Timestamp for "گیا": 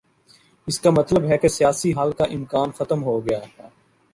3.25-3.39